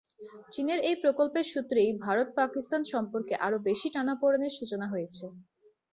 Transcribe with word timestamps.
চীনের 0.51 0.79
এই 0.81 0.95
প্রকল্পের 1.03 1.45
সূত্রেই 1.51 1.89
ভারত 2.05 2.27
পাকিস্তান 2.39 2.81
সম্পর্কে 2.93 3.33
আরও 3.45 3.57
বেশি 3.67 3.87
টানাপোড়েনের 3.95 4.53
সূচনা 4.57 4.87
হয়েছে। 4.89 5.25